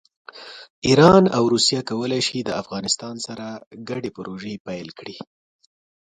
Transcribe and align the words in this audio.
ایران 0.87 1.23
او 1.37 1.43
روسیه 1.53 1.81
کولی 1.89 2.21
شي 2.27 2.37
د 2.43 2.49
افغانستان 2.61 3.15
سره 3.27 3.45
ګډې 3.89 4.09
پروژې 4.15 4.55
پیل 4.67 4.87
کړي. 4.99 5.15